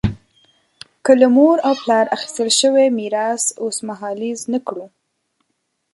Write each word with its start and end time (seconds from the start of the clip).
که 1.05 1.11
له 1.19 1.27
مور 1.35 1.57
او 1.67 1.73
پلار 1.81 2.05
اخیستل 2.15 2.49
شوی 2.59 2.85
میراث 2.97 3.43
اوسمهالیز 3.63 4.39
نه 4.53 4.59
کړو. 4.67 4.85